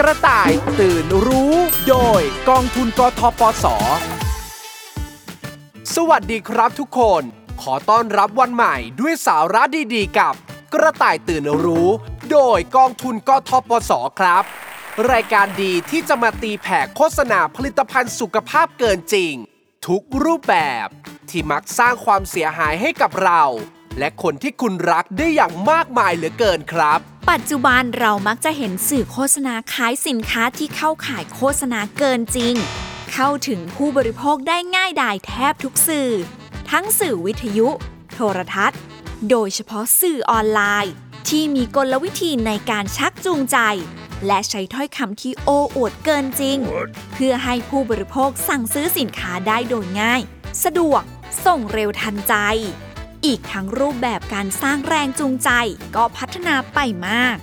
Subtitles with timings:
[0.00, 1.54] กระต่ายตื่นรู้
[1.88, 3.66] โดยกองทุนกทปส
[5.94, 7.22] สวัสดีครับทุกคน
[7.62, 9.62] ขอต้อนรับวันใหม่ด้วยสาระ
[9.94, 10.34] ดีๆ กับ
[10.74, 11.88] กระต่ายตื่นรู้
[12.30, 14.44] โดยกองทุนกทปสครับ
[15.10, 19.34] รายการดีที่จะมาตีแผ่โฆษณาผลิตภัณฑ์สุขภาพเกินจริง
[19.86, 20.86] ทุกรูปแบบ
[21.28, 23.42] ที่มักสร้างความเสียหายให้กับเรา
[23.98, 32.54] และคนที่คุณรักได้อย่างมากมายเหลือเกินครับปัจจุบันเรามักจะเห็นสื่อโฆษณาขายสินค้าที่เข้าขายโฆษณาเกินจริง
[33.12, 36.10] เข้าถึงผู้บริโภคได้ง่ายดายแทบทุกสื่อ
[36.70, 37.68] ทั้งสื่อวิทยุ
[38.12, 38.80] โทรทัศน์
[39.30, 40.92] โดยเฉพาะสื่อออนไลน์
[41.28, 43.58] ที่มีกลวิธีในการชักจูงใจ
[44.26, 46.58] และใช้ถ้อยคำที่โอ้อวดเกินจริง
[47.12, 50.22] เพื่อให้ผู้บริโภคสั่งซื้อสินค้าได้โดยง่าย
[50.64, 51.02] สะดวก
[51.46, 52.34] ส่งเร็วทันใจ
[53.24, 55.50] อีกทั้งรูปแบบการสร้างแรงจูงใจ
[55.96, 56.78] ก็พัฒนาไป
[57.08, 57.36] มาก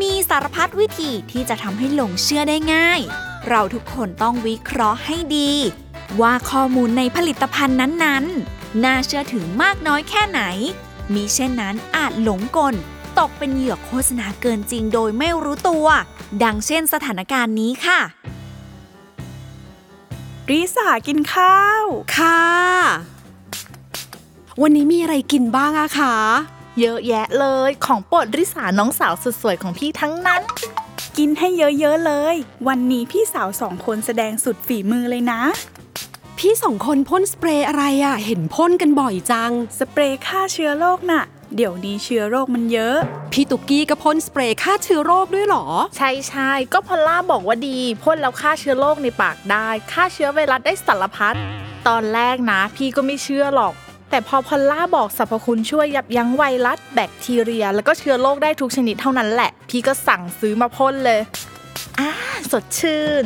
[0.00, 3.00] มีสารพัดวิธีที่จะทำให้หลงเชื่อได้ง่าย
[3.48, 5.52] เราทุกคนต้องวิเคราะห์ให้ดี
[6.20, 10.40] ว่าข้อมูลในผลิตภัณฑ์นั้นๆ น่าเชื่อถือมากน้อยแค่ไหน
[11.14, 12.74] มีเช่นนั้นอาจหลงกล
[13.18, 15.86] ตกเป็นเหยื่อโฆษณาเกินจริงโดยไม่รู้ตัว
[16.42, 18.00] ดังเช่นสถานการณ์นี้ค่ะ
[20.50, 21.84] ริสากินข้าว
[22.16, 23.17] ค่ะ
[24.62, 26.14] วันนี้มีอะไรกินบ้างอะคะ
[26.80, 30.42] เยอะแยะเลยของโปรดริสาน้องสาวสุดสวยของพี่ทั้งนั้น
[31.18, 32.34] กินให้เยอะๆเลย
[32.68, 35.40] วันนี้พี่สาวสองคนแสดงสุดฝีมือเลยนะ
[36.38, 41.22] พี่สองคนพ่นสเปรย์อะไรอะเห็นพ่นกันบ่อยจัง สเปรย์ฆ่าเชื้อโรคน่ะ
[41.56, 42.96] เดี๋ยวนี้เชื้อโรคมันเยอะ
[43.32, 51.34] พี่ตุกกี้ก็พ่นสเปรย์ฆ่าเชื้อโรคด้วยเหรอ ใช่ใช่ก็พอลล่าบอกว่าดีพ่นแล้วฆ่าเชื้อโรคในปากได้ฆ่าเชื้อไวรัสได้สารพัด
[51.88, 53.74] ตอนแรกนะ พี่ก็ไม่เชื่อหรอก
[54.10, 61.20] แต่พอพอลล่าบอกสรรพคุณช่วยยับยั้งไวรัสแบคทีเรีย แล้วก็เชื้อโรคได้ทุกชนิดเท่านั้นแหละ พี่ก็สั่งซื้อมาพ่นเลย
[61.98, 62.08] อ่า
[62.50, 63.24] สดชื่น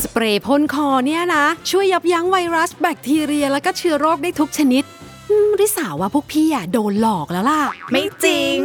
[0.00, 4.84] สเปรย์พ่นคอเนี่ยนะ ช่วยยับยั้งไวรัสแบคทีเรีย แล้วก็เชื้อโรคได้ทุกชนิด
[5.30, 8.58] อืมริสาว่าพวกพี่อะโดนหลอกแล้วล่ะ ไม่จริง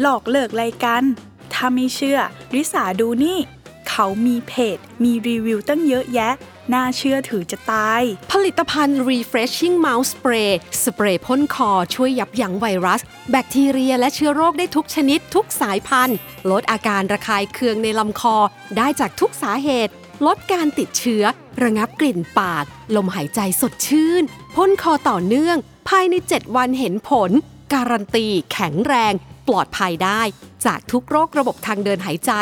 [0.00, 1.02] หลอกเลิกอะไรกัน
[1.52, 2.18] ถ้าไม่เชื่อ
[2.54, 3.38] ริสาดูนี่
[3.88, 6.32] เขามีเพจ มีรีวิวตั้งเยอะแยะ
[6.72, 8.02] น่าเชื่อถือจะตาย
[8.32, 10.52] ผลิตภัณฑ์ Refreshing Mouth Spray
[10.84, 16.18] สเปรย์พ่นคอช่วยยับยั้งไวรัส แบคทีเรียและเชื้อโรคได้ทุกชนิดทุกสายพันธุ์
[16.50, 18.36] ลดอาการระคายเคืองในลำคอ
[18.76, 19.92] ได้จากทุกสาเหตุ
[20.26, 21.24] ลดการติดเชื้อ
[21.62, 22.64] ระงับกลิ่นปาก
[22.96, 24.22] ลมหายใจสดชื่น
[24.56, 25.56] พ่นคอต่อเนื่อง
[25.88, 27.30] ภายใน 7 วันเห็นผล
[27.74, 29.12] การันตี แข็งแรง
[29.48, 30.22] ปลอดภัยได้
[30.66, 32.32] จากทุกโรคระบบทางเดินหายใจ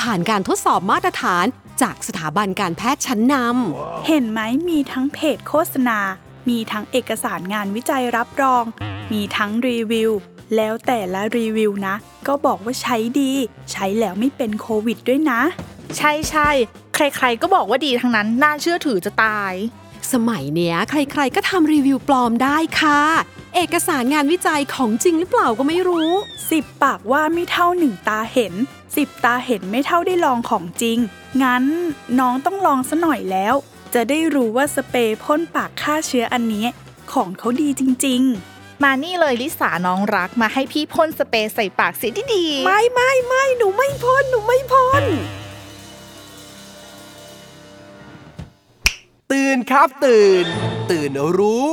[0.00, 1.46] ผ่านการทดสอบมาตรฐาน
[1.82, 5.98] จากสถาบันการแพทย์ชั้นนำ เห็นไหมมีทั้งเพจโฆษณา
[6.48, 8.64] มีทั้งเอกสารงานวิจัยรับรอง
[9.12, 10.10] มีทั้งรีวิว
[10.56, 11.94] แล้วแต่ละรีวิวนะ
[12.26, 13.32] ก็บอกว่าใช้ดี
[13.72, 15.40] ใช้แล้วไม่เป็นโควิดด้วยนะ
[15.96, 16.48] ใช่ใช่
[16.94, 19.52] ใครๆ ก็บอกว่าดีทั้งนั้น น่าเชื่อถือจะตาย
[20.12, 23.00] สมัยเนี้ย ใครๆ ก็ทำรีวิวปลอมได้ค่ะ
[23.58, 26.10] เอกสารงานวิจัยของจริงหรือเปล่าก็ไม่รู้
[26.50, 28.54] สิบปากว่าไม่เท่าหนึ่งตาเห็น
[28.96, 30.98] สิบตาเห็นไม่เท่าได้ลองของจริง
[31.42, 31.64] งั้น
[32.18, 33.54] น้องต้องลองซะหน่อยแล้ว
[33.94, 36.66] จะได้รู้ว่าสเปรย์พ่นปากฆ่าเชื้ออันนี้
[37.12, 38.22] ของเขาดีจริง
[38.82, 45.02] มานี่เลยลิสาน้องรักมาให้พี่พ่นสเปรย์ใส่ปากเสียดีไม่ไม่ไม่หนูไม่พ่นหนูไม่พ่น
[49.32, 50.46] ตื่นครับตื่น
[50.90, 51.66] ตื่นรู้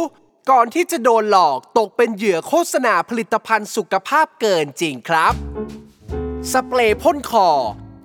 [0.51, 5.33] ก่อนที่จะโดนหลอกตกเป็นเหยื่อโฆษณาผลิตภัณฑ์สุขภาพเกินจริงครับ
[6.51, 7.49] สเปรย์พ่นคอ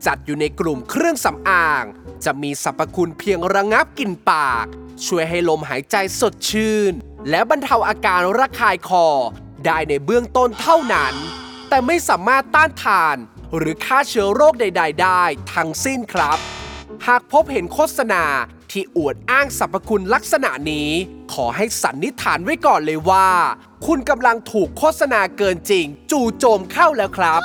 [0.06, 1.84] จัดอยู่ในกลุ่มเครื่องสำอาง
[2.25, 4.66] จะมีสรรพคุณเพียงระงับกลิ่นปาก
[5.06, 6.93] ช่วยให้ลมหายใจสดชื่น
[7.31, 9.06] และบรรเทาอาการระคายคอ
[9.65, 11.15] ได้ในเบื้องต้นเท่านั้น
[11.69, 13.16] แต่ไม่สามารถต้านทาน
[13.56, 15.22] หรือฆ่าเชื้อโรคใด ๆ ได้
[15.55, 16.38] ทั้งสิ้นครับ
[17.06, 18.25] หากพบเห็นโฆษณา
[18.78, 20.90] ที่อวดอ้างสรรพคุณลักษณะนี้
[21.32, 23.28] ขอให้สันนิษฐานไว้ก่อนเลยว่า
[23.86, 27.40] คุณกำลังถูกโฆษณาเกินจริง จู่โจมเข้าแล้วครับ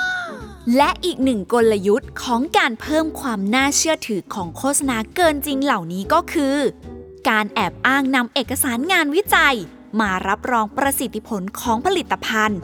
[0.78, 6.58] และอีกหนึ่งกลยุทธ์ของการเพิ่มความน่าเชื่อถือของโฆษณาเกินจริงเหล่านี้ก็คือ
[7.30, 9.56] การแอบอ้างนำเอกสารงานวิจัย
[10.00, 12.60] มารับรองประสิทธิผลของผลิตภัณฑ์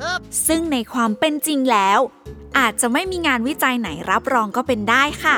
[0.48, 2.00] ซึ่งในความเป็นจริงแล้ว
[2.58, 5.38] อาจจะไม่มีงานวิจัยไหนรับรองก็เป็นได้ค่ะ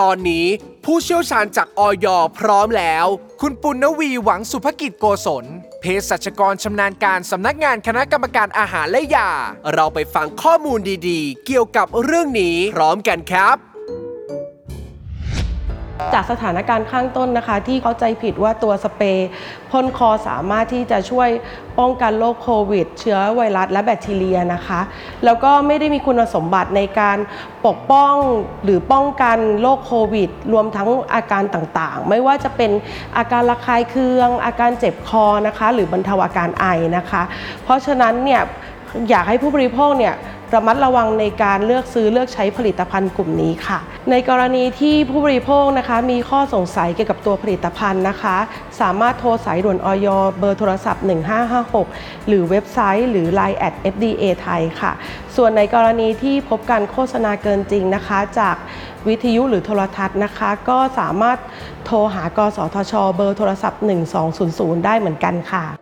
[0.00, 0.46] ตอนนี้
[0.84, 2.06] ผู้เชี่ยวชาญจากออย
[2.38, 3.06] พร้อมแล้ว
[3.40, 5.44] คุณปุณณวีหวังสุภกิจโกศล
[5.80, 9.30] เภสัชกรชำนาญการสำนักงานคณะกรรมการอาหารและยา
[9.74, 13.71] เราไปฟังข้อมูลดีๆ เกี่ยวกับเรื่องนี้พร้อมกันครับ
[16.14, 19.28] จากสถานการณ์ข้างต้นนะคะ ที่เข้าใจผิดว่าตัวสเปรย์
[19.70, 21.28] พ่นคอสามารถที่จะช่วย
[21.78, 24.80] ป้องกันโรคโควิด เชื้อไวรัสและแบคทีเรียนะคะ
[25.24, 27.18] แล้วก็ไม่ได้มีคุณสมบัติในการ
[27.66, 28.14] ปกป้อง
[28.64, 32.70] หรือป้องกันโรคโควิด รวมทั้งอาการต่างๆ ไม่ว่าจะเป็น
[33.16, 36.66] อาการระคายเคือง อาการเจ็บคอนะคะ หรือบรรเทาอาการไอ
[36.96, 37.22] นะคะ
[37.64, 38.42] เพราะฉะนั้นเนี่ย
[39.10, 40.14] อยากให้ผู้บริโภคเนี่ย
[40.54, 43.78] ระมัดระวังในการเลือกซื้อเลือกใช้ผลิตภัณฑ์กลุ่มนี้ค่ะ
[44.10, 48.36] ในกรณีที่ผู้บริโภคนะคะ มีข้อสงสัยเกี่ยวกับตัวผลิตภัณฑ์นะคะ
[48.80, 50.08] สามารถโทรสายด่วนออย
[50.38, 51.04] เบอร์โทรศัพท์
[51.66, 54.92] 1556 หรือเว็บไซต์ หรือ Line at FDA ไทยค่ะ
[55.36, 58.56] ส่วนในกรณีที่พบการโฆษณาเกินจริงนะคะ จาก
[59.08, 61.38] วิทยุหรือโทรทัศน์นะคะ ก็สามารถ
[61.86, 63.82] โทรหากสทช เบอร์โทรศัพท์
[64.32, 65.81] 1200 ได้เหมือนกันค่ะ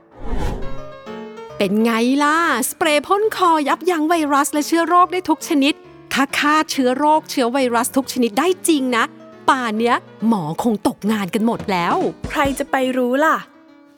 [1.62, 1.92] เป็นไง
[2.24, 2.36] ล่ะ
[2.70, 5.74] สเปรย์พ่นคอยับยั้งไวรัสและเชื้อโรคได้ทุกชนิด
[6.12, 9.04] ถ้าฆ่าเชื้อโรคเชื้อไวรัสทุกชนิดได้จริงนะ
[9.48, 9.96] ป่านเนี้ย
[10.28, 11.96] หมอคงตกงานกันหมดแล้ว
[12.30, 13.36] ใครจะไปรู้ล่ะ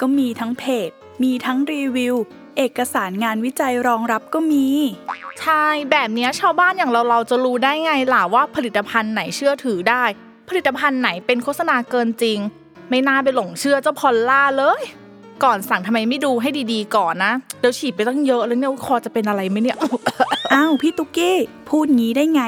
[0.01, 0.91] ก็มีทั้งเพจ
[1.23, 2.15] มีทั้งรีวิว
[2.57, 4.67] เอกสารงานวิจัยรองรับก็มี
[5.41, 10.05] ใช่ แบบเนี้ยชาวบ้านอย่างเราเราจะรู้ได้ไงล่ะว่าผลิตภัณฑ์ไหนเชื่อถือได้
[10.49, 12.39] ผลิตภัณฑ์ไหนเป็นโฆษณาเกินจริง
[12.91, 14.83] ไม่น่าไปหลงเชื่อเจ้าพอลล่าเลย
[15.45, 19.77] ก่อนสั่งทำไมไม่ดูให้ดีๆก่อนนะเดี๋ยวฉีดไปตั้งเยอะแล้วเนี่ยคอจะเป็นอะไรไหมเนี่ย
[20.55, 21.37] อ้าวพี่ตุ๊กกี้
[21.69, 22.43] พูดงี้ได้ไง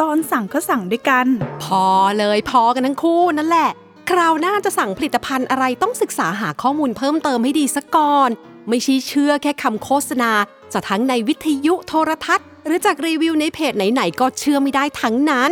[0.00, 1.26] ตอนสั่งก็สั่งด้วยกัน
[1.64, 1.84] พอ
[2.18, 3.70] เลยพอกันทั้งคู่นั่นแหละ
[4.10, 8.30] คราวหน้าจะสั่งผลิตภัณฑ์อะไรต้องศึกษาหาข้อมูลเพิ่มเติมให้ดีซะก่อน
[8.68, 10.32] ไม่ใช่เชื่อแค่คำโฆษณา
[10.72, 15.50] จะทั้งในวิทยุโทรทัศน์ หรือจากรีวิวในเพจไหนๆก็เชื่อไม่ได้ทั้งนั้น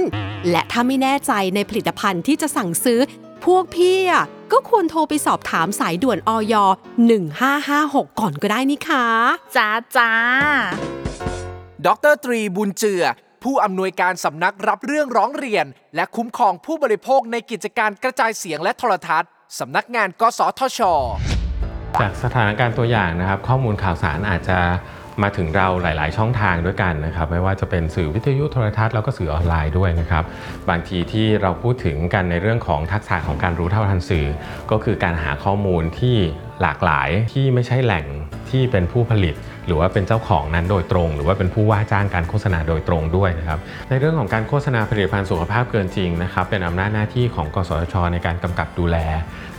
[0.51, 3.01] และถ้าไม่แน่ใจในผลิตภัณฑ์ที่จะสั่งซื้อ
[3.49, 6.55] พวกพี่อะก็ควรโทรไปสอบถามสายด่วนออย
[7.37, 9.07] 1556 ก่อนก็ได้นี่คะ
[9.57, 10.13] จ้าจ้า
[11.87, 13.05] ดรตรีบุญเจือ
[13.45, 20.81] ผู้อำนวยการสำนักรับเรื่องร้องเรียน และคุ้มครองผู้บริโภคในกิจการกระจายเสียงและโทรทัศน์สำนักงานกสทช
[22.01, 24.59] จากสถานการณ์ตัวอย่างนะครับ ข้อมูลข่าวสารอาจจะ
[25.23, 30.25] มาถึงเราหลาย ๆ ช่องทางด้วยกันนะครับ ไม่ว่าจะเป็นสื่อวิทยุโทรทัศน์แล้วก็สื่อออนไลน์ด้วยนะครับ
[30.71, 34.27] บางทีที่เราพูดถึงกันในเรื่องของทักษะของการรู้เท่าทันสื่อ
[34.71, 36.17] ก็คือการหาข้อมูลที่
[36.63, 38.05] หลากหลายที่ไม่ใช่แหล่ง
[38.51, 39.35] ที่เป็นผู้ผลิต
[39.69, 43.59] หรือว่าเป็นเจ้าของนั้นโดยตรง หรือว่าเป็นผู้ว่าจ้างการโฆษณาโดยตรงด้วยนะครับ
[43.91, 48.97] ในเรื่องของการโฆษณาผลิตภัณฑ์สุขภาพเกินจริงนะครับเป็นอำนาจหน้าที่ของกสทช ในการกำกับดูแล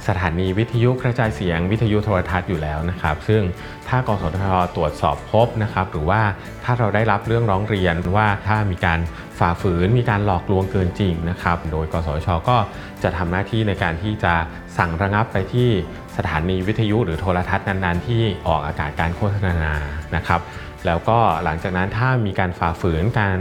[0.07, 3.41] สถานีวิทยุกระจายเสียงวิทยุโทรทัศน์อยู่แล้วนะครับ ซึ่ง
[3.87, 4.45] ถ้ากสทช
[4.75, 6.21] ตรวจสอบพบนะครับ หรือว่า
[6.63, 8.99] ถ้าเราได้รับเรื่องร้องเรียนว่าถ้ามีการ
[9.39, 12.57] ฝ่าฝืนมีการหลอกลวงเกินจริงนะครับ โดยกสทชก็
[13.03, 14.33] จะทำหน้าที่ในการที่จะ
[14.77, 15.69] สั่งระงับไปที่
[16.19, 19.73] สถานีวิทยุหรือโทรทัศน์นั้นๆ ที่ออกอากาศการโฆษณา
[20.15, 20.41] นะครับ
[20.85, 23.37] แล้วก็หลังจากนั้นถ้ามีการฝ่าฝืนการ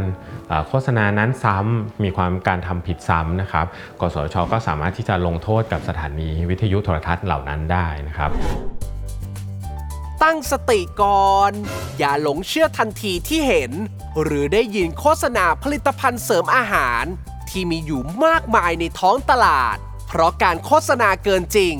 [0.69, 3.67] โฆษณานั้นซ้ำมีความการทำผิดซ้ำนะครับ
[4.01, 8.31] กสชก็สามารถที่จะลงโทษกับสถานีวิทยุโทรทัศน์เหล่านั้นได้นะครับ
[10.23, 11.53] ตั้งสติก่อน
[11.99, 13.73] อย่าหลงเชื่อทันทีที่เห็น
[14.23, 17.05] หรือได้ยินโฆษณาผลิตภัณฑ์เสริมอาหาร
[17.51, 19.77] ที่มีอยู่มากมายในท้องตลาด
[20.09, 21.75] เพราะการโฆษณาเกินจริง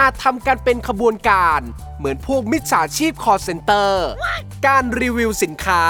[0.00, 1.60] อาจทำกันเป็นขบวนการ
[1.98, 4.08] เหมือนพวกมิจฉาชีพคอลเซ็นเตอร์
[4.66, 5.82] การรีวิวสินค้า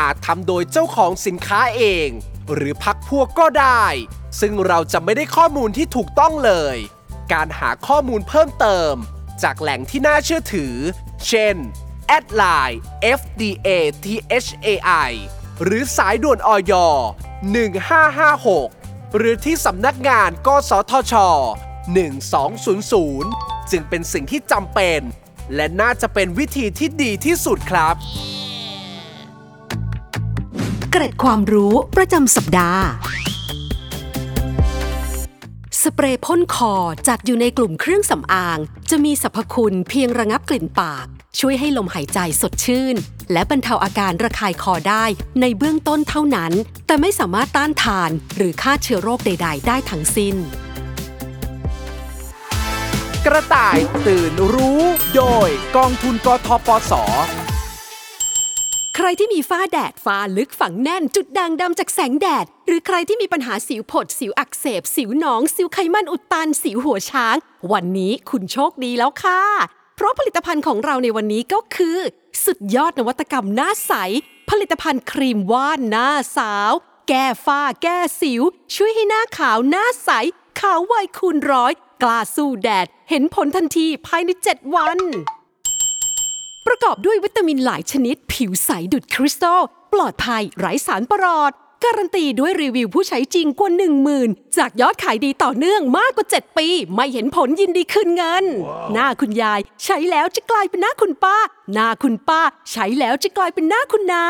[0.00, 2.08] อาจทำโดยเจ้าของสินค้าเอง
[2.54, 3.84] หรือพรรคพวกก็ได้
[4.40, 6.76] ซึ่งเราจะไม่ได้ข้อมูลที่ถูกต้องเลย
[7.32, 8.94] การหาข้อมูลเพิ่มเติม
[9.42, 10.74] จากแหล่งที่น่าเชื่อถือ
[11.26, 11.56] เช่น
[12.06, 12.80] แอดไลน์
[13.18, 13.68] FDA
[14.04, 15.10] THAI
[15.62, 16.72] หรือสายด่วนออย
[18.34, 21.14] 1556 หรือที่สำนักงาน กสทช
[21.88, 25.00] 1200 จึงเป็นสิ่งที่จำเป็น
[25.54, 27.94] และน่าจะเป็นวิธีที่ดีที่สุดครับ
[30.90, 32.84] เกร็ดความรู้ประจำสัปดาห์
[35.82, 36.74] สเปรย์พ่นคอ
[37.08, 38.58] จัดอยู่ในกลุ่มเครื่องสำอาง
[38.90, 41.06] จะมีสรรพคุณเพียงระงับกลิ่นปาก
[41.38, 42.96] ช่วยให้ลมหายใจสดชื่น
[43.32, 45.04] และบรรเทาอาการระคายคอได้
[45.40, 46.52] ในเบื้องต้นเท่านั้น
[46.86, 50.36] แต่ไม่สามารถต้านทานหรือฆ่าเชื้อโรคใด ๆ ได้ทั้งสิ้น
[53.28, 54.82] กระต่ายตื่นรู้
[55.16, 56.92] โดยกองทุนกทปส
[58.96, 67.36] ใครที่มีฝ้าแดดฝ้าลึกฝังแน่น จุดด่างดำจากแสงแดด หรือใครที่มีปัญหาสิวผด สิวอักเสบ สิวหนอง สิวไขมันอุดตัน สิวหัวช้าง
[67.72, 69.40] วันนี้คุณโชคดีแล้วค่ะ
[69.96, 71.98] เพราะผลิตภัณฑ์ของเราในวันนี้ก็คือ
[72.44, 73.92] สุดยอดนวัตกรรมหน้าใส
[74.50, 76.72] ผลิตภัณฑ์ครีมว่านหน้าสาว
[77.08, 78.42] แก้ฝ้า แก้สิว
[78.74, 80.10] ช่วยให้หน้าขาวหน้าใส
[80.60, 84.98] ขาวไวคูณร้อย กล้าสู้แดด เห็นผลทันทีภายใน 7 วัน
[86.66, 89.60] ประกอบด้วยวิตามินหลายชนิด ผิวใสดุดคริสตัล
[89.92, 91.52] ปลอดภัยไร้สารประหลอด
[91.84, 98.44] การันตีด้วยรีวิวผู้ใช้จริงกว่า1 0,000 จากยอดขายดีต่อเนื่องมากกว่า 7 ปี ไม่เห็นผลยินดีคืนเงิน
[98.92, 101.36] หน้าคุณยายใช้แล้วจะกลายเป็นหน้าคุณป้า
[101.72, 102.40] หน้าคุณป้า
[102.70, 104.22] ใช้แล้วจะกลายเป็นหน้าคุณน้า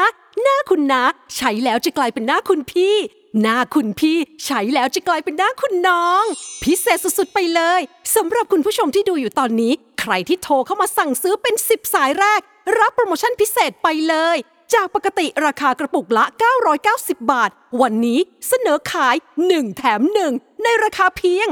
[0.43, 1.03] หน้าคุณน้า
[1.37, 2.95] ใช้แล้วจะกลายเป็นหน้าคุณพี่
[3.43, 6.25] หน้าคุณพี่ใช้แล้วจะกลายเป็นหน้าคุณน้อง
[6.63, 7.81] พิเศษสุดๆไปเลย
[8.17, 12.41] สำหรับคุณผู้ชมที่ดูอยู่ตอนนี้ ใครที่โทรเข้ามาสั่งซื้อเป็น 10 สายแรก
[12.79, 14.37] รับโปรโมชั่นพิเศษไปเลย
[14.75, 16.25] จากปกติราคากระปุกละ
[16.79, 19.17] 990 บาท วันนี้เสนอขาย
[19.47, 20.01] 1 แถม
[20.33, 21.49] 1 ในราคาเพียง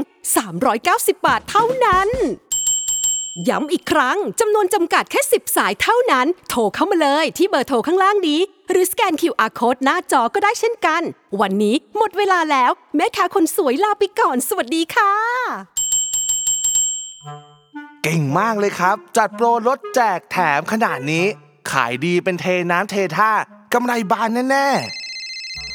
[0.61, 2.09] 390 บาทเท่านั้น
[3.49, 8.39] ย้ำอีกครั้งจำนวนจำกัดแค่ 10 สายเท่านั้น โทรเข้ามาเลยที่เบอร์โทรข้างล่างนี้
[8.69, 11.01] หรือสแกน QR Code หน้าจอก็ได้เช่นกัน
[11.41, 15.11] วันนี้หมดเวลาแล้ว แม่ค้าคนสวยลาไปก่อน สวัสดีค่ะ
[18.03, 21.25] เก่งมากเลยครับ จัดโปรลดแจกแถมขนาดนี้
[21.71, 23.31] ขายดีเป็นเทน้ำเทท่า
[23.73, 24.67] กำไรบานแน่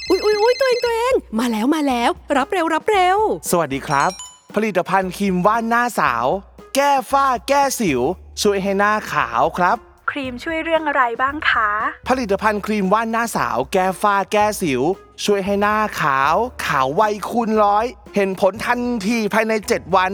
[0.08, 4.10] อุ๊ยอุ๊ยอุ๊ยตัวเองตัวเองมาแล้วมาแล้ว รับเร็วรับเร็วๆสวัสดีครับ
[4.54, 6.26] ผลิตภัณฑ์ครีมว่านหน้าสาว
[6.76, 8.00] แก้ฝ้าแก้สิว
[8.42, 9.76] ช่วยให้หน้าขาวครับ
[10.10, 11.70] ครีมช่วยเรื่องอะไรบ้างคะ
[12.08, 14.82] ผลิตภัณฑ์ครีมว่านหน้าสาวแก้ฝ้าแก้สิว
[15.24, 16.34] ช่วยให้หน้าขาว
[16.66, 20.12] ขาวไวคูณร้อย เห็นผลทันทีภายใน 7 วัน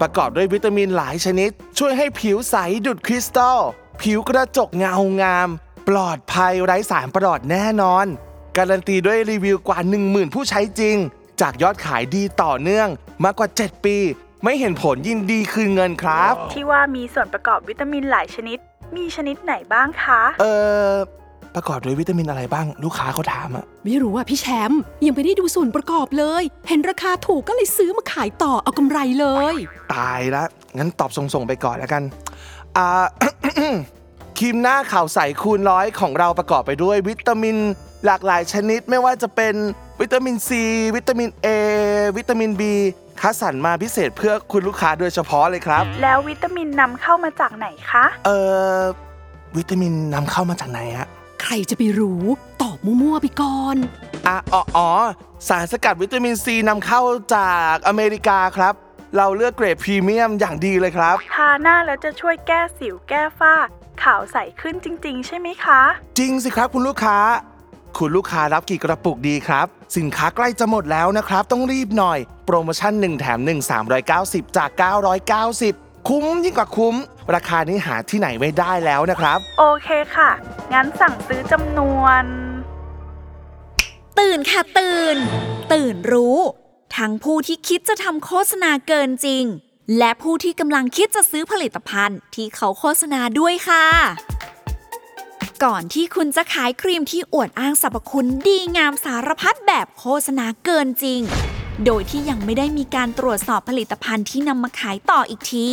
[0.00, 3.60] ประกอบด้วยวิตามินหลายชนิด ช่วยให้ผิวใสดุดคริสตัล
[4.02, 5.48] ผิวกระจกเงางาม
[5.88, 8.06] ปลอดภัยไร้สารประหลอดแน่นอน
[8.56, 10.96] การันตีด้วยรีวิวกว่า 10,000 ผู้ใช้จริง
[11.40, 12.88] จากยอดขายดีต่อเนื่อง
[13.24, 13.98] มากกว่า 7 ปี
[14.44, 18.58] ไม่เห็นผลยินดีคืนเงินครับ ที่ว่ามีส่วนประกอบวิตามินหลายชนิด
[18.96, 20.44] มีชนิดไหนบ้างคะ เอ
[20.88, 20.92] อ
[21.54, 29.54] ประกอบด้วยวิตามินอะไรบ้าง ลูกค้าเขาถามอะไม่รู้อะพี่แชมป์ยังไม่ได้ดูส่วนประกอบเลย เห็นราคาถูกก็เลยซื้อมาขายต่อเอากำไรเลย
[29.94, 30.44] ตายละ
[30.78, 32.02] งั้นตอบส่งๆไปก่อนแล้วกัน
[32.76, 33.04] อ่า
[34.38, 37.56] ครีมหน้าขาวใสคูณร้อยของเราประกอบไปด้วยวิตามิน
[38.06, 39.54] หลากหลายชนิดไม่ว่าจะเป็น
[40.00, 40.62] วิตามินซี
[40.96, 41.48] วิตามิน A
[42.16, 42.62] วิตามิน B
[43.20, 48.38] คัดสรรมาพิเศษเพื่อคุณลูกค้าโดยเฉพาะเลยครับ แล้ววิตามินนำเข้ามาจากไหนคะ เอ่
[48.78, 48.80] อ
[49.56, 51.08] วิตามินนำเข้ามาจากไหนฮะ
[51.42, 52.22] ใครจะไปรู้
[52.62, 53.76] ตอบมั่วๆไปก่อน
[54.26, 54.88] อะอ๋ออ๋อ
[55.48, 57.02] สารสกัดวิตามินซีนำเข้า
[57.36, 58.74] จากอเมริกาครับ
[59.16, 63.54] เราเลือกเกรดพรีเมียมอย่างดีเลยครับ ทาหน้าแล้วจะช่วยแก้สิวแก้ฝ้า
[64.02, 65.80] ขาวใสขึ้นจริง ๆ ใช่ไหมคะ
[66.18, 67.18] จริงสิครับคุณลูกค้า
[67.98, 73.70] คุณลูกค้ารับกี่กระปุกดีครับ สินค้าใกล้จะหมดแล้วนะครับ ต้องรีบหน่อย โปรโมชั่น 1 แถม 1
[74.08, 74.70] 390 จาก
[75.38, 76.94] 990 คุ้มยิ่งกว่าคุ้ม
[77.34, 80.30] ราคานี้หาที่ไหนไม่ได้แล้วนะครับ โอเคค่ะ
[80.72, 82.24] งั้นสั่งซื้อจำนวน
[84.18, 85.16] ตื่นค่ะตื่น
[85.72, 86.38] ตื่นรู้
[86.96, 89.44] ทั้งผู้ที่คิดจะทำโฆษณาเกินจริง
[89.98, 93.84] และผู้ที่กำลังคิดจะซื้อผลิตภัณฑ์ที่เขาโฆษณาด้วยค่ะ
[95.64, 101.20] ก่อนที่คุณจะขายครีมที่อวดอ้างสรรพคุณดีงามสารพัดแบบโฆษณาเกินจริง
[101.84, 105.68] โดยที่ยังไม่ได้มีการตรวจสอบผลิตภัณฑ์ที่นำมาขายต่ออีกที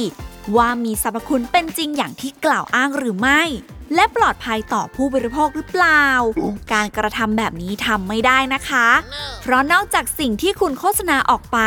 [0.56, 3.42] ว่ามีสรรพคุณเป็นจริงอย่างที่กล่าวอ้างหรือไม่
[3.96, 6.06] และปลอดภัยต่อผู้บริโภคหรือเปล่า
[6.74, 8.88] การกระทำแบบนี้ทำไม่ได้นะคะ
[9.42, 11.60] เพราะนอกจากสิ่งที่คุณโฆษณาออกไป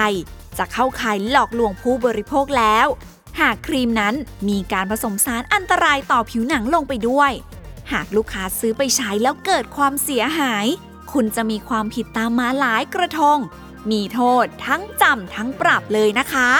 [0.59, 2.87] จะเข้าข่ายหลอกลวงผู้บริโภคแล้ว
[3.41, 4.15] หากครีมนั้น
[4.49, 7.33] มีการผสมสารอันตรายต่อผิวหนังลงไปด้วย
[7.93, 10.67] หากลูกค้าซื้อไปใช้แล้วเกิดความเสียหาย
[11.13, 13.39] คุณจะมีความผิดตามมาหลายกระทง
[13.91, 16.51] มีโทษทั้งจำทั้งปรับเลยนะคะ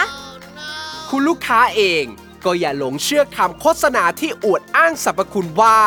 [1.09, 2.03] คุณลูกค้าเอง
[2.45, 5.79] ก็อย่าหลงเชื่อคำโฆษณาที่อวดอ้างสรรพคุณว่า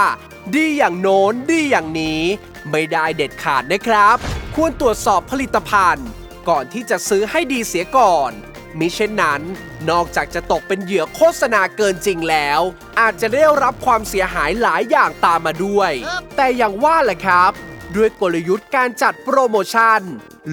[0.55, 2.23] ดีอย่างโน้นดีอย่างนี้
[2.71, 4.17] ไม่ได้เด็ดขาดนะครับ
[4.55, 6.09] ควรตรวจสอบผลิตภัณฑ์
[6.49, 8.33] ก่อนที่จะซื้อให้ดีเสียก่อน
[8.79, 9.43] มิเช่นนั้น
[9.91, 12.61] นอกจากจะตกเป็นเหยื่อโฆษณาเกินจริงแล้ว
[13.00, 15.93] อาจจะได้รับความเสียหายหลายอย่างตามมาด้วย
[16.37, 17.52] แต่อย่างว่าแหละครับ
[17.97, 20.00] ด้วยกลยุทธ์การจัดโปรโมชั่น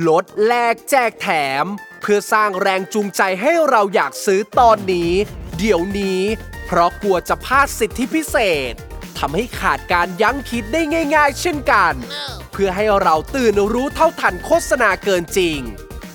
[0.07, 1.29] ลดแลกแจกแถ
[1.63, 1.65] ม
[2.01, 5.11] เพื่อสร้างแรงจูงใจให้เราอยากซื้อตอนนี้
[5.57, 6.21] เดี๋ยวนี้
[6.65, 8.38] เพราะกลัวจะพลาดสิทธิพิเศ
[8.71, 8.73] ษ
[9.17, 10.81] ทำให้ขาดการยั้งคิดได้
[11.15, 11.93] ง่าย ๆ เช่นกัน
[12.51, 15.59] เพื่อให้เราตื่นรู้เท่าทันโฆษณาเกินจริง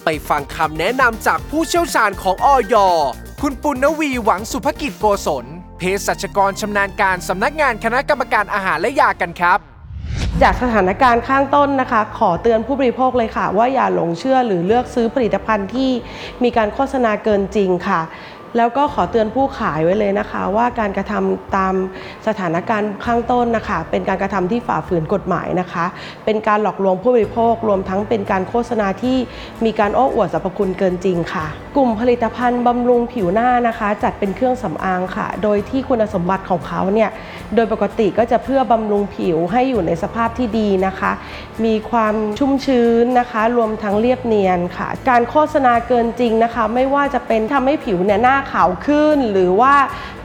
[0.04, 2.74] ไปฟังคำแนะนำจากผู้เชี่ยวชาญของออย
[3.42, 5.44] คุณปุณณวีหวังสุภกิจโกศล
[5.78, 9.58] เภสัชกรชำนาญการสำนักงานคณะกรรมการอาหารและยากันครับ
[10.42, 15.90] จากสถานการณ์ข้างต้นนะคะ ขอเตือนผู้บริโภคเลยค่ะ ว่าอย่าหลงเชื่อหรือเลือกซื้อผลิตภัณฑ์ที่
[16.42, 18.00] มีการโฆษณาเกินจริงค่ะ
[18.56, 21.74] แล้วก็ขอเตือนผู้ขายไว้เลยนะคะ ว่าการกระทำตาม
[22.26, 25.84] สถานการณ์ข้างต้นนะคะ เป็นการกระทำที่ฝ่าฝืนกฎหมายนะคะ
[26.24, 29.16] เป็นการหลอกลวงผู้บริโภค รวมทั้งเป็นการโฆษณาที่
[29.64, 31.46] มีการโอ้อวดสรรพคุณเกินจริงค่ะ
[31.76, 37.10] กลุ่มผลิตภัณฑ์บำรุงผิวหน้านะคะ จัดเป็นเครื่องสำอางค่ะ โดยที่คุณสมบัติของเขาเนี่ย
[37.54, 41.12] โดยปกติก็จะเพื่อบำรุงผิวให้อยู่ในสภาพที่ดีนะคะ
[41.64, 49.74] มีความชุ่มชื้นนะคะ รวมทั้งเรียบเนียนค่ะ การโฆษณาเกินจริงนะคะ ไม่ว่าจะเป็นทำให้ผิวเนี่ยหน้าขาวขึ้น หรือว่า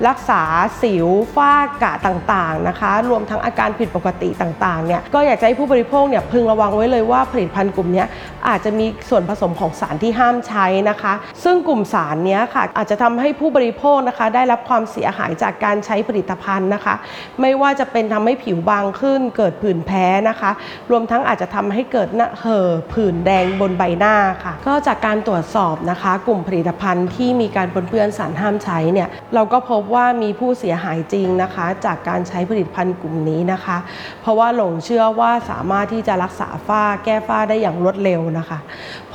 [0.08, 0.42] รักษา
[0.82, 8.04] สิวฝ้ากระต่างๆนะคะ รวมทั้งอาการผิดปกติต่างๆเนี่ยก็อยากจะให้ผู้บริโภคเนี่ยพึงระวังไว้เลยว่าผลิตภัณฑ์กลุ่มนี้
[8.48, 16.96] อาจจะมีส่วนผสมของสารที่ห้ามใช้นะคะ ซึ่งกลุ่มสารนี้ค่ะอาจจะทำให้ผู้บริโภคนะคะ ได้รับความเสียหายจากการใช้ผลิตภัณฑ์นะคะ
[17.42, 20.52] ไม่ว่าจะเป็นทำให้ผิวบางขึ้น เกิดผื่นแพ้นะคะ
[20.92, 33.78] รวมทั้งอาจจะทำให้เกิดน้าเห่อผื่นแดงบนใบหน้าค่ะ ก็จากการตรวจสอบนะคะ กลุ่มผลิตภัณฑ์ที่มีการปนเปื้อนสารห้ามใช้เนี่ยเราก็พบว่ามีผู้เสียหายจริงนะคะ จากการใช้ผลิตภัณฑ์กลุ่มนี้นะคะ
[34.22, 38.60] เพราะว่าหลงเชื่อว่าสามารถที่จะรักษาฝ้าแก้ฝ้าได้อย่างรวดเร็วนะคะ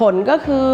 [0.00, 0.66] ผลก็คือ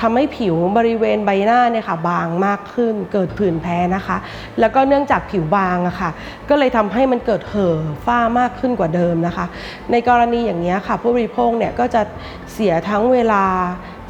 [0.00, 4.16] ทำให้ผิวบริเวณใบหน้าเนี่ยค่ะบางมากขึ้นเกิดผื่นแพ้นะคะ
[4.60, 6.10] แล้วก็เนื่องจากผิวบางอะค่ะ
[6.48, 7.76] ก็เลยทำให้มันเกิดเห่อ
[8.06, 9.46] ฝ้ามากขึ้นกว่าเดิมนะคะ
[9.90, 12.02] ในกรณีอย่างนี้ค่ะ ผู้บริโภคเนี่ยก็จะ
[12.52, 13.44] เสียทั้งเวลา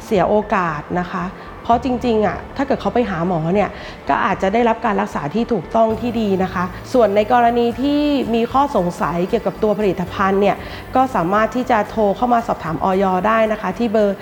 [0.05, 1.23] เสียโอกาสนะคะ
[1.63, 3.69] เพราะจริงๆอะถ้าเกิดเขาไปหาหมอเนี่ย
[4.09, 8.01] ก็อาจจะได้รับการรักษาที่ถูกต้องที่ดีนะคะ ส่วนในกรณีที่
[8.35, 10.57] มีข้อสงสัยเกี่ยวกับตัวผลิตภัณฑ์เนี่ย
[10.95, 14.17] ก็สามารถที่จะโทรเข้ามาสอบถามออยได้นะคะ ที่เบอร์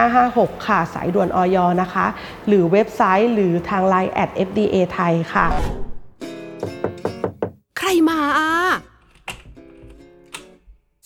[0.00, 2.06] 1556 ค่ะสายด่วนออยนะคะ
[2.46, 5.46] หรือเว็บไซต์หรือทาง Line at FDA ไทยค่ะ
[7.78, 8.52] ใครมาอะ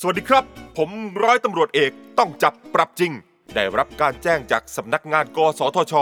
[0.00, 0.44] สวัสดีครับ
[0.78, 0.90] ผม
[1.24, 3.12] ร้อยตำรวจเอกต้องจับปรับจริง
[3.54, 5.94] ได้รับการแจ้งจากสำนักงานกสทช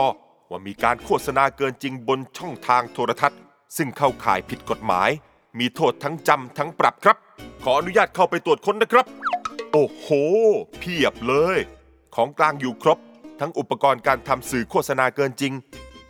[0.51, 3.41] ว่ามีการโฆษณาเกินจริงบนช่องทางโทรทัศน์
[3.77, 5.11] ซึ่งเข้าข่ายผิดกฎหมาย
[5.59, 7.17] มีโทษทั้งจำทั้งปรับครับ
[7.65, 9.07] ขออนุญาตเข้าไปตรวจค้นนะครับ
[9.73, 10.07] โอ้โห
[10.79, 11.59] เพียบเลย
[12.15, 12.99] ของกลางอยู่ครบ
[13.41, 15.53] ทั้งอุปกรณ์การทำสื่อโฆษณาเกินจริง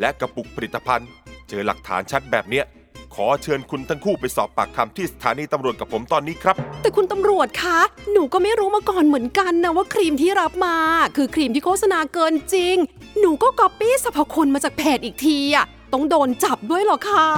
[0.01, 1.09] และกระปุกผลิตภัณฑ์
[1.49, 2.65] เจอหลักฐานชัดแบบเนี้ย
[3.15, 7.79] ขอเชิญคุณทั้งคู่ไปสอบปากคำที่สถานีตำรวจกับผมตอนนี้ครับ แต่คุณตำรวจคะ
[8.13, 10.77] หนูก็ไม่รู้มาก่อนเหมือนกันนะว่าครีมที่รับมา
[11.17, 12.77] คือครีมที่โฆษณาเกินจริง
[13.21, 17.29] หนูก็ก๊อปปี้สรรพคุณมาจากเพจอีกทีอะต้องโดนจับด้วยเหรอคะ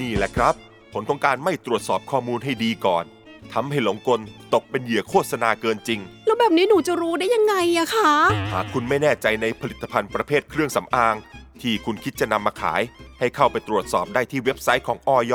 [0.00, 0.54] นี่แหละครับ
[0.92, 3.04] ผลของการไม่ตรวจสอบข้อมูลให้ดีก่อน
[3.52, 4.20] ทำให้หลงกล
[4.54, 8.14] ตกเป็นเหยื่อโฆษณาเกินจริง แล้วแบบนี้หนูจะรู้ได้ยังไงอะคะ
[8.52, 11.14] หากคุณไม่แน่ใจในผลิตภัณฑ์ประเภทเครื่องสำอาง
[11.62, 12.82] ที่คุณคิดจะนำมาขาย
[13.18, 15.34] ให้เข้าไปตรวจสอบได้ที่เว็บไซต์ของออย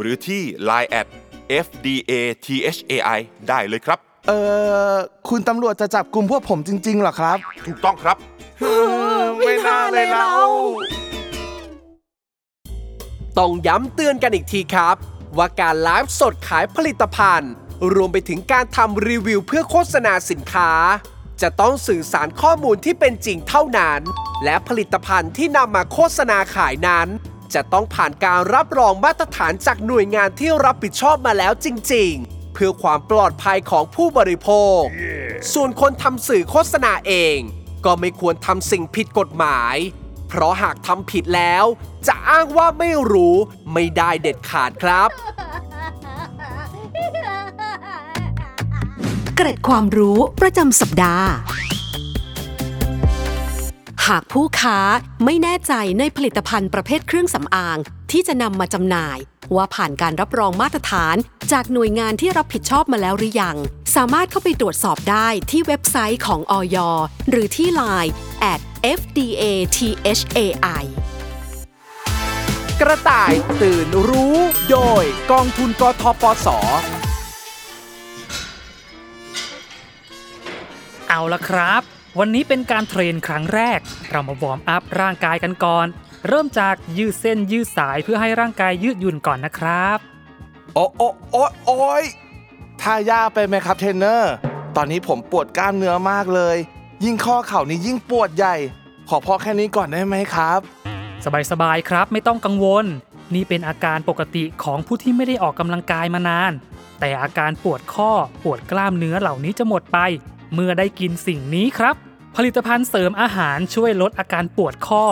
[0.00, 1.06] หรือที่ Line at
[1.64, 2.12] FDA
[2.44, 3.18] THAI
[3.48, 4.32] ได้เลยครับ เอ
[4.94, 4.96] อ
[5.28, 8.16] คุณตำรวจจะจับกลุ่มพวกผมจริงๆเหรอครับ ถูกต้องครับ
[9.38, 10.30] ไม่น่าเลยเรา
[13.38, 14.96] ต้องย้ำเตือนกันอีกทีครับ
[15.36, 17.52] ว่าการไลฟ์สดขายผลิตภัณฑ์
[17.94, 20.70] รวมไปถึงการทำรีวิวเพื่อโฆษณาสินค้า
[21.42, 24.00] จะต้องสื่อสารข้อมูลที่เป็นจริงเท่านั้น
[24.44, 27.08] และผลิตภัณฑ์ที่นำมาโฆษณาขายนั้น
[27.54, 34.48] จะต้องผ่านการรับรองมาตรฐานจากหน่วยงานที่รับผิดชอบมาแล้วจริง ๆ เพื่อความปลอดภัยของผู้บริโภ
[34.78, 34.80] ค
[35.52, 37.38] ส่วนคนทำสื่อโฆษณาเอง
[37.84, 39.76] ก็ไม่ควรทำสิ่งผิดกฎหมาย
[40.28, 41.64] เพราะหากทำผิดแล้ว
[42.06, 43.36] จะอ้างว่าไม่รู้
[43.72, 45.08] ไม่ได้เด็ดขาดครับ
[49.42, 51.28] เกร็ดความรู้ประจำสัปดาห์
[54.06, 54.78] หากผู้ค้า
[55.24, 57.78] ไม่แน่ใจในผลิตภัณฑ์ประเภทเครื่องสำอาง
[58.10, 59.18] ที่จะนำมาจำหน่าย
[59.54, 61.16] ว่าผ่านการรับรองมาตรฐาน
[61.52, 63.56] จากหน่วยงานที่รับผิดชอบมาแล้วหรือยัง
[63.96, 66.76] สามารถเข้าไปตรวจสอบได้ที่เว็บไซต์ของออย
[67.30, 68.12] หรือที่ Line
[68.52, 68.60] at
[68.98, 69.44] FDA
[69.76, 70.84] THAI
[72.80, 74.36] กระต่ายตื่นรู้
[74.70, 76.48] โดยกองทุนกทปส
[81.12, 81.82] เอาละครับ
[82.18, 83.78] วันนี้เป็นการเทรนครั้งแรก
[84.10, 85.86] เรามาวอร์มอัพร่างกายกันก่อน
[86.28, 89.98] เริ่มจากยืดเส้นยืดสายเพื่อให้ร่างกายยืดหยุ่นก่อนนะครับ
[90.74, 92.04] โอ้โอ้โอ้โอ้ย
[92.80, 94.32] ท่ายากไปไหมครับเทรนเนอร์
[94.76, 96.56] ตอนนี้ผมปวดกล้ามเนื้อมากเลย
[97.04, 98.56] ยิ่งข้อเข่านี่ยิ่งปวดใหญ่
[99.08, 100.60] ขอพอแค่นี้ก่อนได้ไหมครับ
[101.50, 102.84] สบายๆครับไม่ต้องกังวล
[103.34, 106.52] นี่เป็นอาการปกติของผู้ที่ไม่ได้ออกกำลังกายมานาน
[107.00, 108.12] แต่อาการปวดข้อ
[108.44, 109.98] ปวดกล้ามเนื้อเหล่านี้จะหมดไป
[110.54, 111.96] เมื่อได้กินสิ่งนี้ครับ
[112.36, 115.04] ผลิตภัณฑ์เสริมอาหารช่วยลดอาการปวดข้อ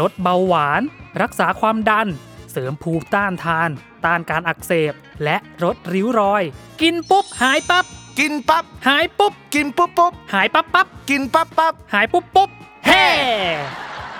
[0.00, 0.82] ลดเบาหวาน
[1.22, 2.08] รักษาความดัน
[2.52, 3.70] เสริมภูมิต้านทาน
[4.04, 4.92] ต้านการอักเสบ
[5.24, 6.42] และลดริ้วรอย
[6.82, 7.84] กินปุ๊บหายปั๊บ
[8.18, 12.50] กินปั๊บหายปุ๊บ กินปุ๊บปุ๊บหายปั๊บปั๊บกินปั๊บปั๊บหายปุ๊บปุ๊บ
[12.86, 13.04] เฮ้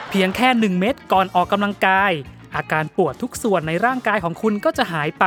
[0.08, 2.12] เพียงแค่ 1 เม็ดก่อนออกกำลังกาย
[2.54, 5.26] อาการปวดทุกส่วนในร่างกายของคุณก็จะหายไป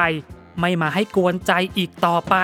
[0.60, 2.36] ไม่มาให้กวนใจอีกต่อไป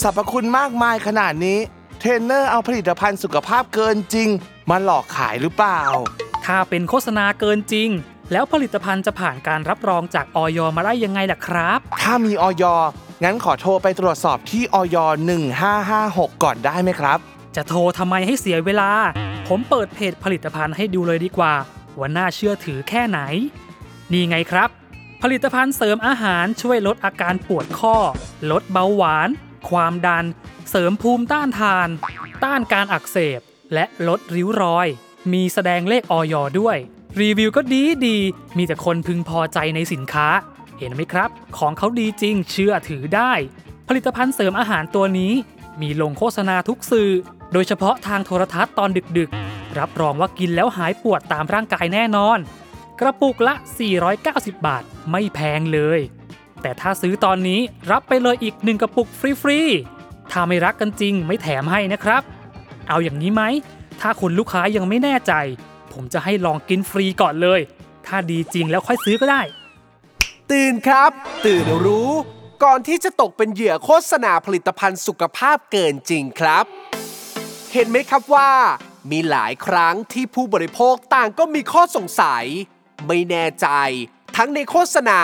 [0.00, 1.58] สรรพคุณมากมายขนาดนี้
[2.02, 4.28] เทรนเนอร์เอาผลิตภัณฑ์สุขภาพเกินจริง
[4.70, 5.82] มาหลอกขายหรือเปล่า
[6.44, 7.88] ถ้าเป็นโฆษณาเกินจริง
[8.32, 12.64] แล้วผลิตภัณฑ์จะผ่านการรับรองจากออยมาได้ยังไงล่ะครับ ถ้ามีออย
[13.24, 14.96] งั้นขอโทรไปตรวจสอบที่ออย
[15.68, 17.18] 1556 ก่อนได้ไหมครับ
[17.56, 18.90] จะโทรทำไมให้เสียเวลา
[19.48, 21.54] ผมเปิดเพจผลิตภัณฑ์ให้ดูเลยดีกว่า
[21.98, 23.20] ว่าน่าเชื่อถือแค่ไหน
[24.12, 24.68] นี่ไงครับ
[25.22, 27.96] ผลิตภัณฑ์เสริมอาหารช่วยลดอาการปวดข้อ
[28.50, 29.28] ลดเบาหวาน
[29.70, 30.24] ความดัน
[30.70, 31.88] เสริมภูมิต้านทาน
[32.44, 33.40] ต้านการอักเสบ
[33.74, 34.86] และลดริ้วรอย
[35.32, 36.76] มีแสดงเลขออยด้วย
[37.20, 38.18] รีวิวก็ดีดี
[38.56, 40.28] มีแต่คนพึงพอใจในสินค้า
[40.78, 43.32] เห็นไหมครับ ของเขาดีจริงเชื่อถือได้
[43.88, 45.32] ผลิตภัณฑ์เสริมอาหารตัวนี้
[45.80, 47.10] มีลงโฆษณาทุกสื่อ
[47.52, 52.38] โดยเฉพาะทางโทรทัศน์ตอนดึกๆ รับรองว่ากินแล้วหายปวดตามร่างกายแน่นอน
[53.00, 53.54] กระปุกละ
[54.10, 56.00] 490 บาท ไม่แพงเลย
[56.62, 59.08] แต่ถ้าซื้อตอนนี้รับไปเลยอีก1กระปุก
[59.42, 59.99] ฟรีๆ
[60.30, 62.22] ถ้าไม่รักกันจริงไม่แถมให้นะครับ
[62.88, 63.42] เอาอย่างนี้ไหม
[64.00, 65.32] ถ้าคุณลูกค้ายังไม่แน่ใจ
[65.92, 67.60] ผมจะให้ลองกินฟรีก่อนเลย
[68.06, 69.42] ถ้าดีจริงแล้วค่อยซื้อก็ได้
[70.50, 71.10] ตื่นครับ
[71.46, 72.10] ตื่นรู้
[72.64, 76.64] ก่อนที่จะตกเป็นเหยื่อโฆษณาผลิตภัณฑ์สุขภาพเกินจริงครับ
[77.72, 78.50] เห็นไหมครับว่า
[79.10, 82.44] มีหลายครั้งที่ผู้บริโภคต่างก็มีข้อสงสัย
[83.06, 83.68] ไม่แน่ใจ
[84.36, 85.20] ทั้งในโฆษณา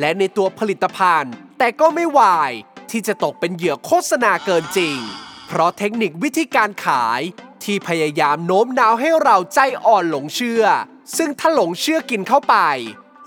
[0.00, 2.52] และในตัวผลิตภัณฑ์ แต่ก็ไม่วาย
[2.90, 4.96] ที่จะตกเป็นเหยื่อโฆษณาเกินจริง
[5.46, 7.20] เพราะเทคนิควิธีการขาย
[7.64, 10.64] ที่พยายามโน้มน้าวให้เราใจอ่อนหลงเชื่อ
[11.16, 12.56] ซึ่งถ้าหลงเชื่อกินเข้าไป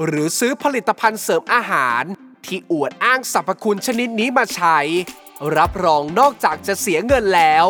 [0.06, 2.04] หรือซื้อผลิตภัณฑ์เสริมอาหาร
[2.46, 4.78] ที่อวดอ้างสรรพคุณชนิดนี้มาใช้
[5.58, 7.66] รับรองนอกจากจะเสียเงินแล้ว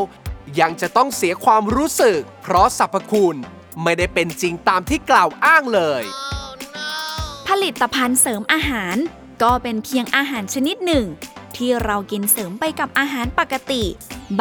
[0.59, 3.37] ยังจะต้องเสียความรู้สึก เพราะสรรพคุณ
[3.83, 6.03] ไม่ได้เป็นจริงตามที่กล่าวอ้างเลย
[7.47, 8.95] ผลิตภัณฑ์เสริมอาหาร
[9.43, 11.05] ก็เป็นเพียงอาหารชนิดหนึ่ง
[11.57, 13.83] ที่เรากินเสริมไปกับอาหารปกติ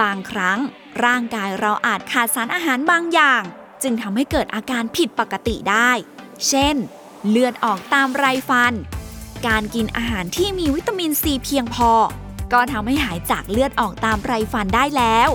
[0.01, 0.59] บางครั้ง
[1.05, 3.43] ร่างกายเราอาจขาดสารอาหารบางอย่าง
[3.83, 5.91] จึงทำให้เกิดอาการผิดปกติได้
[6.49, 6.77] เช่น
[7.29, 8.73] เลือดออกตามไรฟัน
[9.47, 11.91] การกินอาหารที่มีวิตามินซีเพียงพอ
[12.53, 15.31] ก็ทำให้หายจากเลือดออกตามไรฟันได้แล้ว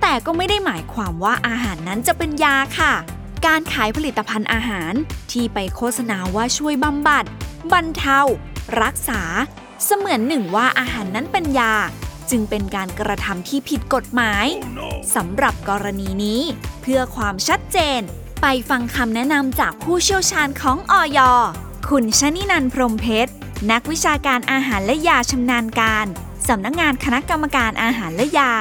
[0.00, 2.94] แต่ก็ไม่ได้หมายความว่าอาหารนั้นจะเป็นยาค่ะ
[3.46, 4.92] การขายผลิตภัณฑ์อาหาร
[5.32, 7.24] ที่ไปโฆษณาว่าช่วยบำบัด
[7.72, 8.20] บรรเทา
[8.82, 9.22] รักษา
[9.84, 11.74] เสมือนหนึ่งว่าอาหารนั้นเป็นยา
[12.30, 14.46] จึงเป็นการกระทำที่ผิดกฎหมาย
[15.14, 16.40] สำหรับกรณีนี้
[16.82, 18.00] เพื่อความชัดเจน
[18.42, 21.18] ไปฟังคำแนะนำจากผู้เชี่ยวชาญของออย
[21.88, 23.32] คุณชนินันท์พรหมเพชร
[23.70, 26.06] นักวิชาการอาหารและยาชำนาญการ
[26.48, 28.54] สำนักงงานคณะกรรมการอาหารและยา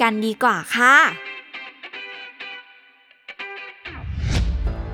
[0.00, 0.96] กันดีกว่าค่ะ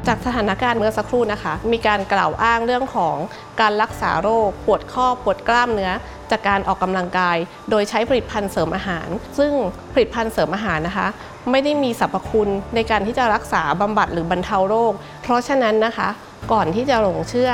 [0.07, 3.17] จากสถานการณ์เมื่อสักครู่นะคะ มีการกล่าวอ้างเรื่องของ
[3.61, 5.93] การรักษาโรค ปวดข้อปวดกล้ามเนื้อ
[6.31, 7.37] จากการออกกำลังกาย
[7.71, 9.09] โดยใช้ผลิตภัณฑ์เสริมอาหาร
[9.39, 9.53] ซึ่ง
[9.93, 11.09] ผลิตภัณฑ์เสริมอาหารนะคะ
[11.51, 16.09] ไม่ได้มีสรรพคุณในการที่จะรักษาบำบัดหรือบรรเทาโรค เพราะฉะนั้นนะคะ
[16.53, 17.53] ก่อนที่จะหลงเชื่อ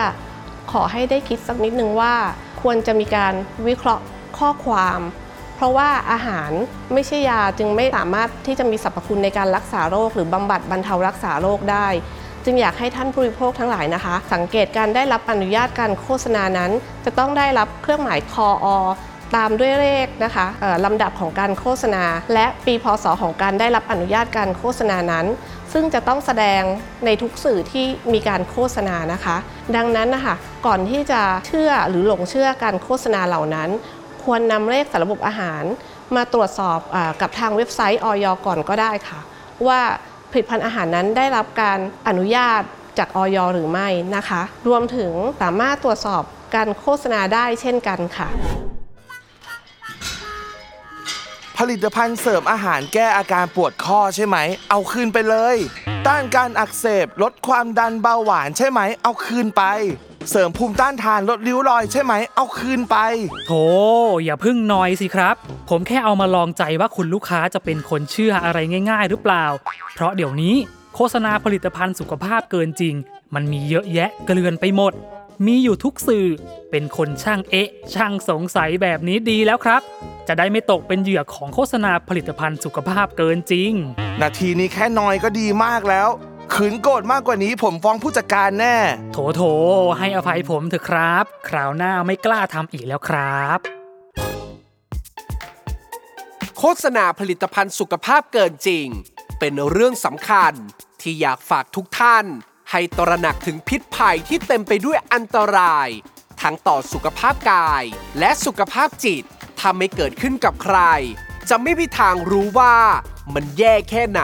[0.72, 2.14] ขอให้ได้คิดสักนิดนึงว่า
[2.62, 3.34] ควรจะมีการ
[3.66, 4.02] วิเคราะห์
[4.38, 5.00] ข้อความ
[5.56, 6.50] เพราะว่าอาหาร
[6.92, 11.86] ไม่ใช่ยาจึงไม่สามารถที่จะมีสรรพคุณในการรักษาโรค หรือบำบัดบรรเทารักษาโรคได้
[12.46, 16.70] จึงอยากให้ท่านผู้บริโภคทั้งหลายนะคะ สังเกตการได้รับอนุญาตการโฆษณานั้น
[17.04, 18.66] จะต้องได้รับเครื่องหมายคออ
[19.36, 20.46] ตามด้วยเลขนะคะ
[20.84, 22.04] ลำดับของการโฆษณา
[22.34, 25.26] และปีพศของการได้รับอนุญาตการโฆษณานั้น
[25.72, 26.62] ซึ่งจะต้องแสดง
[27.04, 29.36] ในทุกสื่อที่มีการโฆษณานะคะ
[29.76, 30.34] ดังนั้นนะคะ
[30.66, 33.68] ก่อนที่จะเชื่อหรือหลงเชื่อการโฆษณาเหล่านั้น
[34.24, 35.64] ควรนำเลขสารระบบอาหาร
[36.16, 39.20] มาตรวจสอบอกับทางเว็บไซต์ออยก่อนก็ได้ค่ะ
[39.66, 39.80] ว่า
[40.30, 42.62] ผลิตภัณฑ์อาหารนั้นได้รับการอนุญาต
[42.98, 45.12] จากออยหรือไม่นะคะ รวมถึง
[45.42, 46.22] สามารถตรวจสอบ
[46.54, 48.28] การโฆษณาได้เช่นกันค่ะ
[51.58, 54.36] ผลิตภัณฑ์เสริมอาหารแก้อาการปวดข้อใช่ไหม
[54.70, 55.56] เอาคืนไปเลย
[56.06, 59.62] ต้านการอักเสบลดความดันเบาหวานใช่ไหม เอาคืนไป
[60.30, 62.96] เสริมภูมิต้านทานลดริ้วรอยใช่ไหม เอาคืนไป
[63.46, 63.52] โถ
[64.24, 65.36] อย่าพึ่งนอยสิครับ
[65.70, 68.58] ผมแค่เอามาลองใจว่าคุณลูกค้าจะเป็นคนเชื่ออะไร
[68.90, 69.44] ง่าย ๆ หรือเปล่า
[69.94, 70.54] เพราะเดี๋ยวนี้
[70.94, 72.94] โฆษณาผลิตภัณฑ์สุขภาพเกินจริง
[73.34, 74.92] มันมีเยอะแยะเกลือนไปหมด
[75.46, 76.26] มีอยู่ทุกสื่อ
[76.70, 79.82] เป็นคนช่างเอ๊ะ ช่างสงสัยแบบนี้ดีแล้วครับ
[80.28, 83.72] จะได้ไม่ตกเป็นเหยื่อของโฆษณาผลิตภัณฑ์สุขภาพเกินจริง
[84.20, 86.08] นาทีนี้แค่นอยก็ดีมากแล้ว
[86.54, 88.76] ขืนโกรธมากกว่านี้ผมฟ้องผู้จัดการแน่
[89.12, 89.42] โถโถ
[89.98, 93.58] ให้อภัยผมเถอะครับ คราวหน้าไม่กล้าทำอีกแล้วครับ
[96.58, 98.86] โฆษณาผลิตภัณฑ์สุขภาพเกินจริง
[99.38, 100.52] เป็นเรื่องสำคัญ
[101.00, 102.24] ที่อยากฝากทุกท่าน
[102.70, 105.88] ให้ตระหนักถึงพิษภัยที่เต็มไปด้วยอันตราย
[106.42, 107.84] ทั้งต่อสุขภาพกาย
[108.18, 109.24] และสุขภาพจิต
[109.58, 110.78] ถ้าไม่เกิดขึ้นกับใคร
[111.50, 112.76] จะไม่มีทางรู้ว่า
[113.34, 114.22] มันแย่แค่ไหน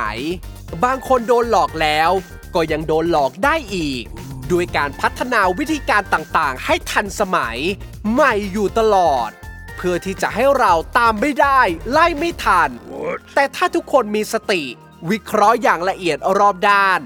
[0.84, 2.10] บางคนโดนหลอกแล้ว
[2.54, 4.04] ก็ยังโดนหลอกได้อีก
[4.52, 7.58] ด้วยการพัฒนาวิธีการต่างๆ ให้ทันสมัย
[8.12, 9.30] ใหม่อยู่ตลอด
[9.76, 12.70] เพื่อที่จะให้เราตามไม่ได้ ไล่ไม่ทัน
[13.34, 14.62] แต่ถ้าทุกคนมีสติ
[15.10, 17.00] วิเคราะห์อย่างละเอียดรอบด้าน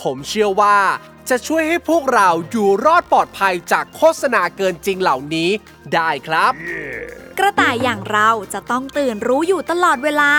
[0.00, 0.78] ผมเชื่อว่า
[1.30, 5.50] จะช่วยให้พวกเราอยู่รอดปลอดภัยจากโฆษณาเกินจริงเหล่านี้
[5.94, 6.52] ได้ครับ
[7.38, 10.30] กระต่ายอย่างเราจะต้องตื่นรู้อยู่ตลอดเวลา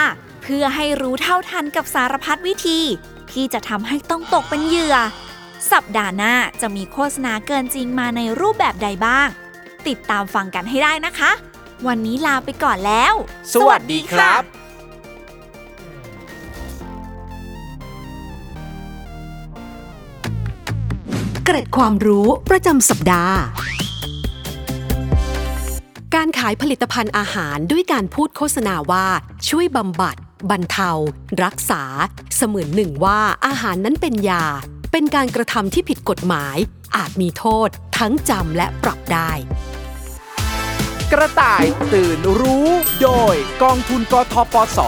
[0.45, 2.79] เพื่อให้รู้เท่าทันกับสารพัดวิธี
[3.32, 4.95] ที่จะทำให้ต้องตกเป็นเหยื่อ
[5.71, 9.27] สัปดาห์หน้าจะมีโฆษณาเกินจริงมาในรูปแบบใดบ้าง
[9.88, 11.32] ติดตามฟังกันให้ได้นะคะ
[11.88, 13.13] วันนี้ลาไปก่อนแล้ว
[13.53, 14.41] สวัสดีครับ
[21.45, 23.38] เกร็ดความรู้ประจำสัปดาห์
[26.15, 29.08] การขายผลิตภัณฑ์อาหารด้วยการพูดโฆษณาว่า
[29.49, 30.15] ช่วยบำบัด
[30.49, 30.91] บรรเทา
[31.43, 31.84] รักษา
[32.36, 34.45] เสมือนหนึ่งว่าอาหารนั้นเป็นยา
[34.91, 36.58] เป็นการกระทำที่ผิดกฎหมาย
[36.95, 39.32] อาจมีโทษ ทั้งจำและปรับได้
[41.12, 42.67] กระต่ายตื่นรู้
[43.01, 44.79] โดยกองทุนกทปส